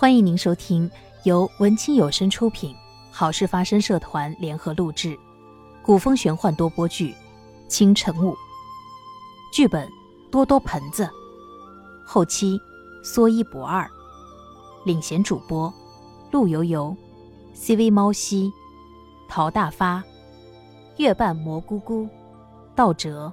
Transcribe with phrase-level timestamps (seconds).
[0.00, 0.88] 欢迎您收听
[1.24, 2.72] 由文清有声出品、
[3.10, 5.18] 好事发生社团联合录制、
[5.82, 7.10] 古风玄幻多播剧
[7.66, 8.30] 《清晨雾》，
[9.52, 9.90] 剧本
[10.30, 11.10] 多多盆子，
[12.06, 12.56] 后期
[13.02, 13.90] 说一不二，
[14.84, 15.74] 领衔主播
[16.30, 16.96] 陆游游、
[17.52, 18.52] CV 猫西、
[19.28, 20.00] 陶大发、
[20.98, 22.08] 月半蘑菇菇、
[22.76, 23.32] 道哲。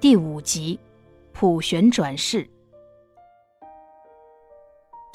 [0.00, 0.80] 第五集，
[1.32, 2.44] 普旋转世。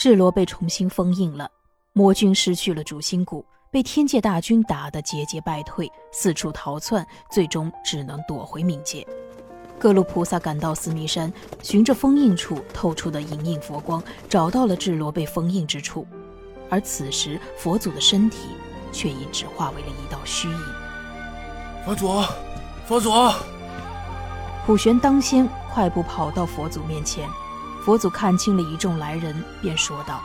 [0.04, 1.50] 智罗被重新封印了，
[1.94, 9.08] 魔君失去了主心骨，被天界大军打得节节败退，四处逃窜，最终只能躲回冥界。
[9.80, 11.32] 各路菩萨赶到四弥山，
[11.62, 16.06] 循着封印处透出的隐隐佛光，找到了智罗被封印之处。
[16.70, 18.40] 而此时，佛祖的身体
[18.92, 20.60] 却已只化为了一道虚影。
[21.86, 22.10] 佛祖，
[22.86, 23.10] 佛祖！
[24.66, 27.26] 普玄当先，快步跑到佛祖面前。
[27.84, 30.24] 佛祖看清了一众来人，便说道：“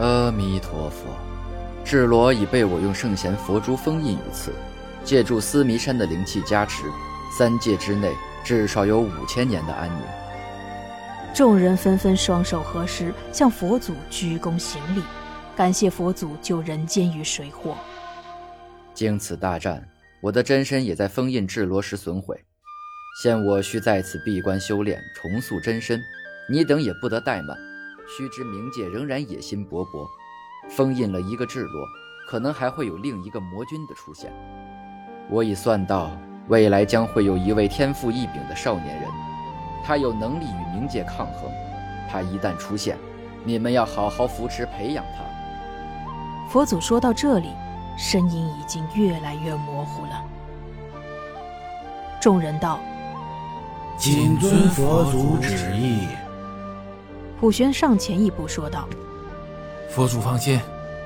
[0.00, 1.06] 阿弥陀佛，
[1.84, 4.52] 智罗已被我用圣贤佛珠封印于此，
[5.04, 6.82] 借助思弥山的灵气加持，
[7.30, 10.04] 三界之内至少有五千年的安宁。”
[11.32, 15.02] 众人纷纷双手合十，向佛祖鞠躬行礼，
[15.54, 17.76] 感谢佛祖救人间于水火。
[18.94, 19.88] 经此大战，
[20.20, 22.36] 我的真身也在封印智罗时损毁，
[23.22, 26.02] 现我需在此闭关修炼，重塑真身。
[26.50, 27.56] 你等也不得怠慢，
[28.08, 30.06] 须知冥界仍然野心勃勃，
[30.68, 31.86] 封印了一个智罗，
[32.28, 34.32] 可能还会有另一个魔君的出现。
[35.30, 36.10] 我已算到，
[36.48, 39.08] 未来将会有一位天赋异禀的少年人，
[39.84, 41.50] 他有能力与冥界抗衡。
[42.10, 42.98] 他一旦出现，
[43.44, 45.22] 你们要好好扶持培养他。
[46.50, 47.48] 佛祖说到这里，
[47.96, 50.24] 声音已经越来越模糊了。
[52.20, 52.78] 众人道
[53.96, 56.08] ：“谨遵佛祖旨意。”
[57.42, 58.88] 普玄上前一步说道
[59.90, 60.60] ：“佛祖放心，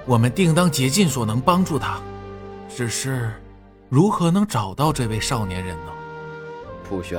[0.04, 1.98] 我们定当竭尽所能帮助他。
[2.68, 3.32] 只是，
[3.88, 5.92] 如何能找到这位少年人呢？”
[6.86, 7.18] 普玄，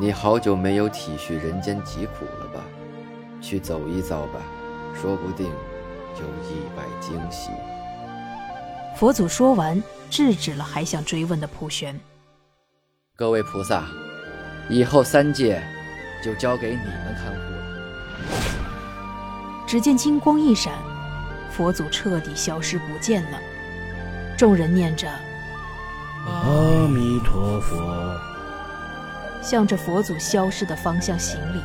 [0.00, 2.62] 你好久没有体恤人间疾苦了吧？
[3.42, 4.40] 去走一遭吧，
[4.98, 7.50] 说不定有意外惊喜。
[8.96, 12.00] 佛祖说完，制止了还想追问的普玄。
[13.14, 13.84] 各位菩萨，
[14.70, 15.62] 以后三界
[16.24, 17.57] 就交给你们看护。
[19.66, 20.72] 只见金光一闪，
[21.50, 23.38] 佛祖彻底消失不见了。
[24.36, 25.08] 众人念着
[26.24, 28.18] “阿弥陀佛”，
[29.42, 31.60] 向着佛祖消失的方向行礼。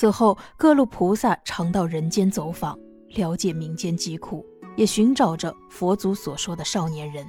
[0.00, 2.78] 此后，各路菩萨常到人间走访。
[3.16, 7.26] 了解民间疾苦，也寻找着佛祖所说的少年人，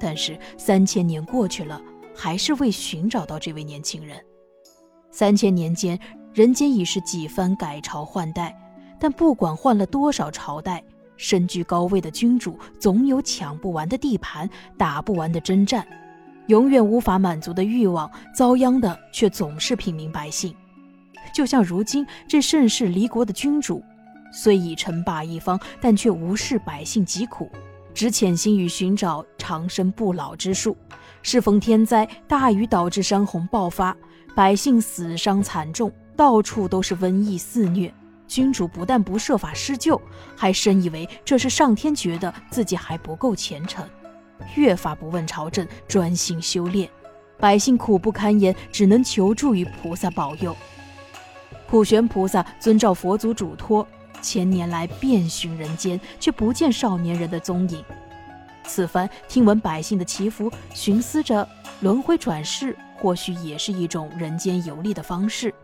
[0.00, 1.78] 但是三千年过去了，
[2.14, 4.16] 还是未寻找到这位年轻人。
[5.10, 6.00] 三千年间，
[6.32, 8.58] 人间已是几番改朝换代，
[8.98, 10.82] 但不管换了多少朝代，
[11.18, 14.48] 身居高位的君主总有抢不完的地盘，
[14.78, 15.86] 打不完的征战，
[16.46, 20.56] 永远无法满足的欲望，遭殃的却总是平民百姓。
[21.32, 23.82] 就像如今这盛世离国的君主。
[24.32, 27.50] 虽已称霸一方，但却无视百姓疾苦，
[27.94, 30.76] 只潜心于寻找长生不老之术。
[31.22, 33.96] 适逢天灾，大雨导致山洪爆发，
[34.34, 37.92] 百姓死伤惨重，到处都是瘟疫肆虐。
[38.28, 40.00] 君主不但不设法施救，
[40.36, 43.88] 还深以为这是上天觉得自己还不够虔诚，
[44.56, 46.90] 越发不问朝政，专心修炼。
[47.38, 50.54] 百姓苦不堪言，只能求助于菩萨保佑。
[51.68, 53.86] 普玄菩萨遵照佛祖嘱托。
[54.22, 57.84] 千年来遍寻人间，却不见少年人的踪影。
[58.64, 61.46] 此番听闻百姓的祈福，寻思着
[61.80, 65.54] 轮回转世或许也是一种人间游历的方式，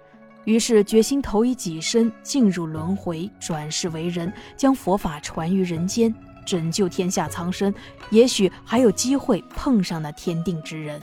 [0.45, 6.15] 于是决心投以己身进入轮回转世为人，将佛法传于人间，
[6.47, 7.75] 拯救天下苍生。
[8.11, 11.01] 也许还有机会碰上那天定之人。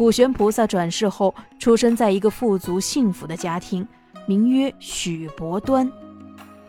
[0.00, 3.86] 普玄菩萨转世后，出生在一个富足幸福的家庭，
[4.24, 5.92] 名曰许伯端。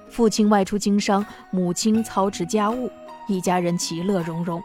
[0.09, 2.91] 父亲外出经商，母亲操持家务，
[3.29, 4.61] 一家人其乐融融。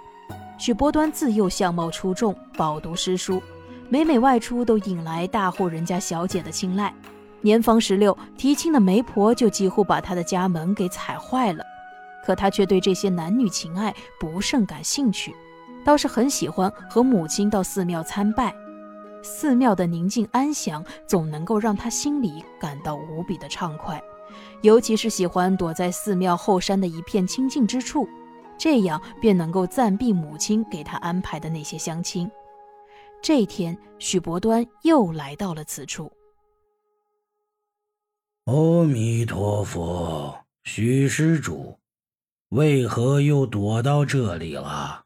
[0.58, 3.40] 许伯端自幼相貌出众，饱读诗书，
[3.88, 6.92] 每每外出都引来大户人家小姐的青睐。
[7.42, 11.62] 年方十六，提亲的媒婆就几乎把他的家门给踩坏了。
[12.24, 15.32] 可他却对这些男女情爱不甚感兴趣，
[15.86, 18.52] 倒是很喜欢和母亲到寺庙参拜。
[19.22, 24.02] 寺庙的宁静安详，总能够让他心里感到无比的畅快。
[24.62, 28.08] 尤其是喜欢躲在寺庙后山的一片清静之处，
[28.58, 32.28] 这样便能够暂避母亲给他安排的那些相亲。
[33.22, 36.10] 这天，许伯端又来到了此处。
[38.46, 41.78] 阿弥陀佛，许施主，
[42.48, 45.05] 为何又躲到这里了？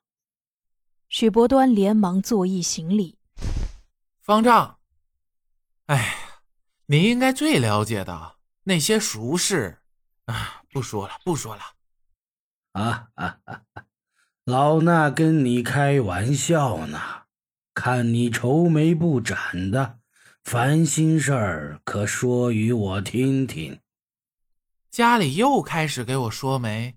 [1.10, 3.18] 许伯端连忙作揖行礼。
[4.20, 4.78] 方丈，
[5.86, 6.14] 哎呀，
[6.86, 9.80] 你应该最了解的那些俗事，
[10.26, 11.62] 啊，不说了，不说了。
[12.72, 13.62] 啊啊啊！
[14.44, 17.00] 老衲跟你开玩笑呢，
[17.74, 19.98] 看你愁眉不展的，
[20.44, 23.80] 烦心事儿可说与我听听。
[24.88, 26.96] 家里又开始给我说媒。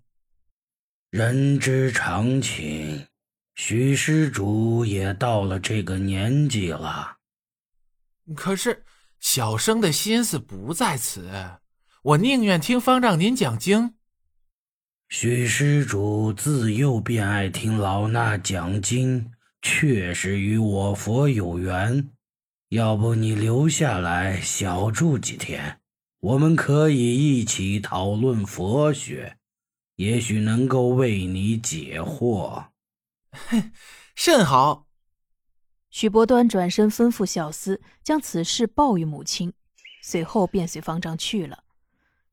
[1.10, 3.08] 人之常情，
[3.56, 7.18] 许施主也到了这个年纪了。
[8.36, 8.84] 可是
[9.20, 11.30] 小生的心思不在此，
[12.02, 13.94] 我宁愿听方丈您讲经。
[15.10, 22.10] 许施主自幼便爱听老衲讲经，确实与我佛有缘。
[22.70, 25.80] 要不你留下来小住几天，
[26.22, 29.38] 我们可以一起讨论佛学，
[29.98, 32.66] 也许能够为你解惑。
[33.34, 33.72] 哼，
[34.16, 34.88] 甚好。
[35.90, 39.54] 许伯端转身吩咐小厮将此事报与母亲，
[40.02, 41.60] 随后便随方丈去了。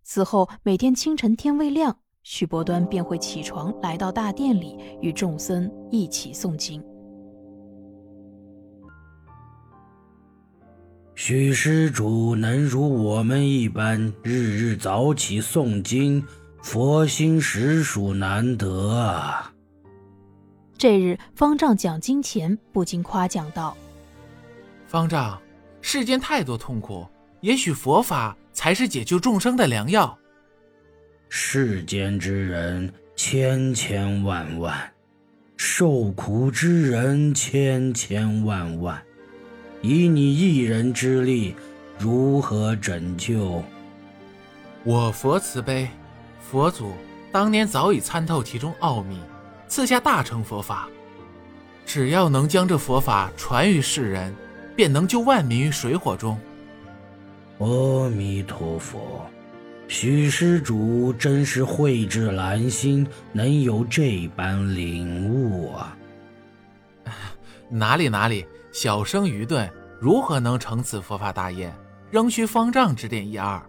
[0.02, 6.82] 此后每天清晨天未亮，许伯端便会起床来到大殿里，与众僧一起诵经。
[11.14, 16.26] 许施主能如我们一般日日早起诵经，
[16.62, 19.49] 佛心实属难得啊。
[20.80, 23.76] 这日，方丈讲经前不禁夸奖道
[24.88, 25.38] ：“方丈，
[25.82, 27.06] 世间太多痛苦，
[27.42, 30.18] 也许佛法才是解救众生的良药。
[31.28, 34.90] 世间之人千千万万，
[35.54, 39.02] 受苦之人千千万万，
[39.82, 41.54] 以你一人之力，
[41.98, 43.62] 如何拯救？
[44.84, 45.90] 我佛慈悲，
[46.40, 46.94] 佛祖
[47.30, 49.20] 当年早已参透其中奥秘。”
[49.70, 50.88] 赐下大乘佛法，
[51.86, 54.34] 只要能将这佛法传于世人，
[54.74, 56.36] 便能救万民于水火中。
[57.58, 59.24] 阿弥陀佛，
[59.86, 65.96] 许施主真是慧智兰心，能有这般领悟啊！
[67.70, 69.70] 哪里哪里，小生愚钝，
[70.00, 71.72] 如何能成此佛法大业？
[72.10, 73.62] 仍需方丈指点一二。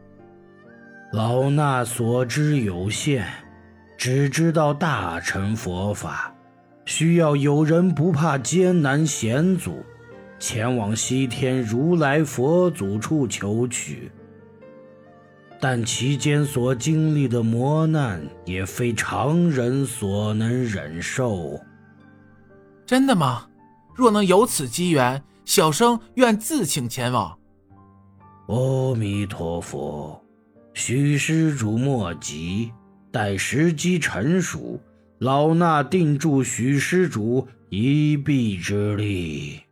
[1.14, 3.28] 老衲所知有限。
[4.02, 6.34] 只知道大乘佛法，
[6.86, 9.86] 需要有人不怕艰难险阻，
[10.40, 14.12] 前往西天如来佛祖处求取。
[15.60, 21.60] 但其间所经历的磨难，也非常人所能忍受。
[22.88, 23.46] 真的吗？
[23.94, 27.38] 若能有此机缘，小生愿自请前往。
[28.48, 30.20] 阿弥陀佛，
[30.74, 32.72] 许施主莫急。
[33.12, 34.80] 待时机成熟，
[35.18, 39.64] 老衲定助许施主一臂之力。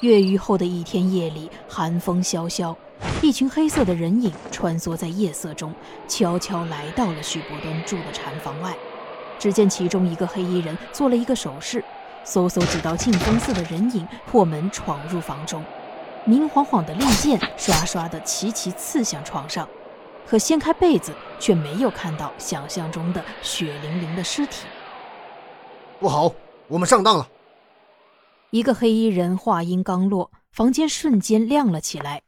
[0.00, 2.76] 越狱后的一天夜里，寒风萧萧，
[3.20, 5.74] 一群黑色的人影穿梭在夜色中，
[6.06, 8.76] 悄悄来到了许伯端住的禅房外。
[9.40, 11.82] 只见其中一个黑衣人做了一个手势，
[12.24, 15.64] 嗖嗖几道劲风似的人影破门闯入房中。
[16.28, 19.66] 明晃晃的利剑刷刷的齐齐刺向床上，
[20.26, 24.66] 可掀开被子却没有看到想象中的血淋淋的尸体。
[25.98, 26.30] 不好，
[26.66, 27.26] 我们上当了！
[28.50, 32.20] 一个黑衣人话音刚落，房间瞬间亮了起来。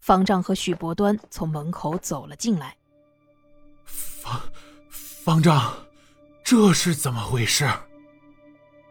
[0.00, 2.76] 方丈和许伯端从门口走了进来。
[3.86, 4.38] 方
[4.90, 5.72] 方丈，
[6.44, 7.66] 这是怎么回事？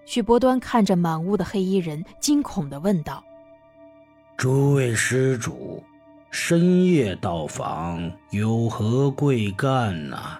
[0.07, 3.23] 许伯端看着满屋的黑衣人，惊恐的问道。
[4.37, 5.81] 诸位施主，
[6.29, 10.37] 深夜到访，有何贵干呐？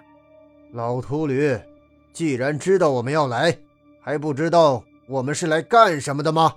[0.74, 1.58] 老秃驴，
[2.12, 3.58] 既然知道我们要来，
[4.02, 6.56] 还不知道我们是来干什么的吗？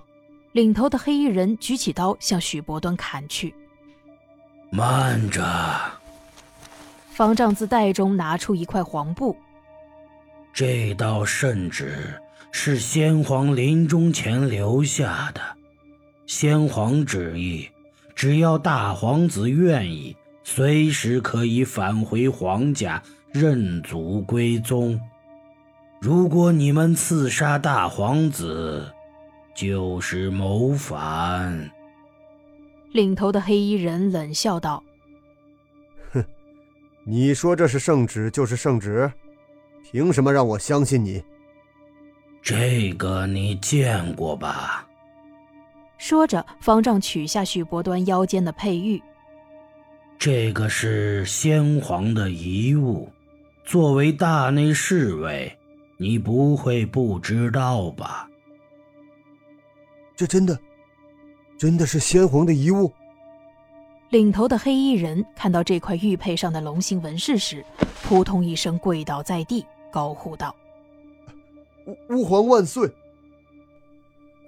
[0.51, 3.53] 领头的黑衣人举起刀向许伯端砍去。
[4.69, 5.41] 慢着！
[7.09, 9.35] 方丈自袋中拿出一块黄布，
[10.53, 15.41] 这道圣旨是先皇临终前留下的。
[16.29, 17.67] 先皇旨意，
[18.13, 25.01] 只要大皇子愿意，随时可以返回皇家认祖归宗。
[25.99, 28.93] 如果你们刺杀大皇子，
[29.55, 31.67] 就是谋反。
[32.91, 34.83] 领头的黑衣人冷笑道
[36.13, 36.23] ：“哼，
[37.05, 39.11] 你说这是圣旨就是圣旨，
[39.81, 41.23] 凭什么让我相信你？
[42.39, 44.85] 这个你见过吧？”
[45.99, 48.99] 说着，方丈取下许伯端腰间的佩玉。
[50.17, 53.07] 这个是先皇的遗物，
[53.63, 55.55] 作为大内侍卫，
[55.97, 58.27] 你不会不知道吧？
[60.15, 60.57] 这真的，
[61.57, 62.91] 真的是先皇的遗物。
[64.09, 67.63] 领头的黑衣人看到这块玉佩上的龙形纹饰时，
[68.03, 70.55] 扑通一声跪倒在地，高呼道
[71.85, 72.89] ：“吾吾皇万岁！”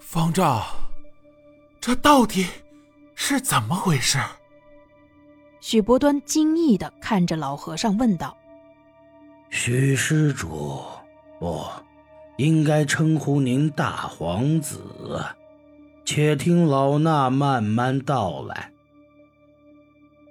[0.01, 0.62] 方丈，
[1.82, 2.46] 这到底
[3.16, 4.20] 是怎么回事？
[5.60, 8.38] 许伯端惊异的看着老和尚问道
[9.50, 10.84] ：“许施主，
[11.40, 11.66] 不，
[12.38, 15.26] 应该称呼您大皇子。”
[16.06, 18.72] 且听老衲慢慢道来。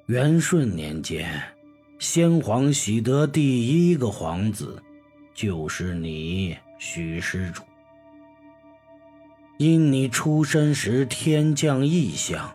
[0.07, 1.43] 元顺年间，
[1.99, 4.81] 先皇喜得第一个皇子，
[5.35, 7.63] 就是你，许施主。
[9.61, 12.51] 因你出生时天降异象，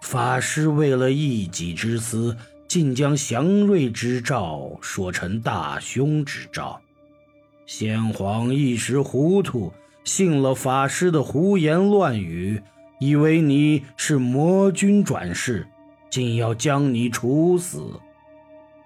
[0.00, 2.34] 法师为了一己之私，
[2.66, 6.80] 竟将祥瑞之兆说成大凶之兆。
[7.66, 9.70] 先皇一时糊涂。
[10.04, 12.62] 信了法师的胡言乱语，
[12.98, 15.68] 以为你是魔君转世，
[16.08, 18.00] 竟要将你处死。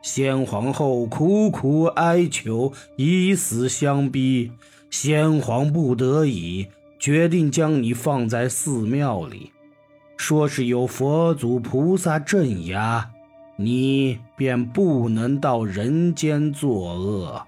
[0.03, 4.51] 先皇后苦苦哀求，以死相逼，
[4.91, 6.67] 先皇不得已，
[7.03, 9.51] 决定将你放在寺庙里，
[10.17, 13.11] 说是有佛祖菩萨镇压，
[13.57, 17.45] 你便不能到人间作恶。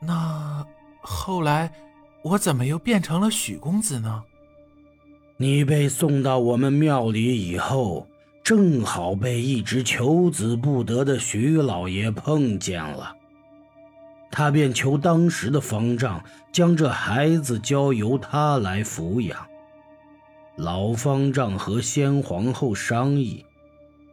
[0.00, 0.66] 那
[1.00, 1.72] 后来？
[2.22, 4.24] 我怎么又变成了许公子呢？
[5.36, 8.08] 你被送到我们庙里以后，
[8.42, 13.14] 正好被一直求子不得的徐老爷碰见了，
[14.32, 19.46] 他便求当时的方丈将这孩子交由他来抚养。
[20.56, 23.44] 老方丈和先皇后商议，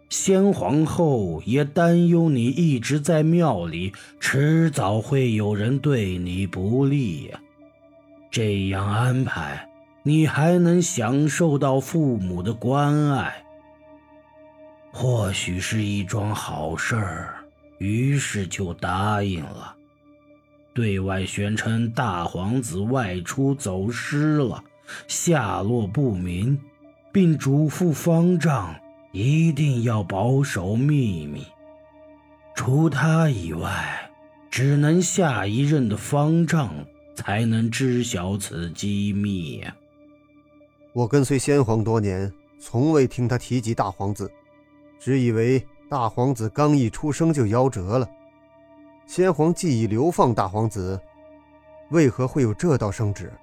[0.09, 7.39] 先皇后也担忧你一直在庙里，迟早会有人对你不利呀。
[8.29, 9.69] 这样安排，
[10.03, 13.43] 你还能享受到父母的关爱，
[14.91, 17.35] 或许是一桩好事儿。
[17.79, 19.75] 于是就答应了，
[20.79, 24.63] 对外宣称大皇子外出走失了，
[25.09, 26.57] 下落不明，
[27.12, 28.74] 并嘱咐方丈
[29.12, 31.45] 一定要保守秘密。
[32.55, 34.09] 除他以外，
[34.50, 36.74] 只能下一任的方丈。
[37.15, 39.62] 才能知晓此机密！
[40.93, 42.31] 我跟随先皇多年，
[42.62, 44.31] 从未听他提及大皇子，
[44.98, 48.09] 只以为大皇子刚一出生就夭折了。
[49.09, 51.01] 先皇既已流放大皇子，
[51.89, 53.33] 为何会有这道圣旨？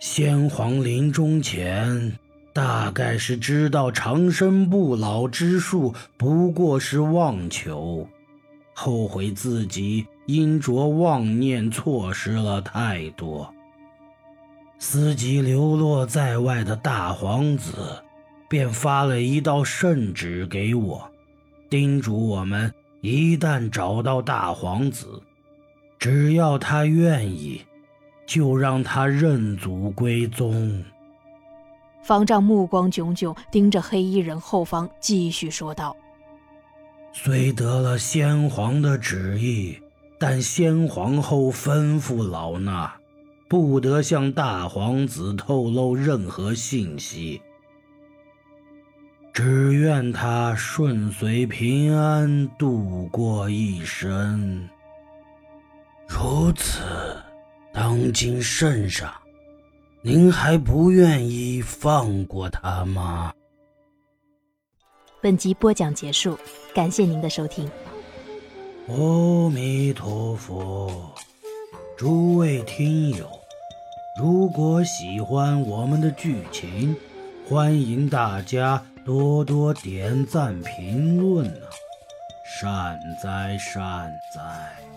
[0.00, 2.18] 先皇临终前，
[2.52, 8.04] 大概是知道长生不老之术不过是妄求，
[8.74, 10.04] 后悔自己。
[10.26, 13.50] 因着妄念错失了太多，
[14.78, 18.02] 思及流落在外的大皇子，
[18.48, 21.10] 便发了一道圣旨给我，
[21.70, 25.22] 叮嘱我们一旦找到大皇子，
[25.98, 27.62] 只要他愿意，
[28.26, 30.84] 就让他认祖归宗。
[32.02, 35.96] 方丈目光炯炯，盯着黑衣人后方，继续说道
[37.12, 39.78] ：“虽得了先皇的旨意。”
[40.20, 42.90] 但先皇后吩咐老衲，
[43.46, 47.40] 不得向大皇子透露任何信息，
[49.40, 54.68] 只愿他顺遂平安度过一生。
[56.08, 56.82] 如此，
[57.72, 59.14] 当今圣上，
[60.02, 63.32] 您还不愿意放过他吗？
[65.22, 66.36] 本集播讲结束，
[66.74, 67.70] 感谢您的收听。
[68.88, 71.14] 阿弥陀佛，
[71.96, 73.30] 诸位听友，
[74.20, 76.96] 如果喜欢我们的剧情，
[77.48, 81.66] 欢迎大家多多点赞评论呐！
[82.44, 84.87] 善哉善哉。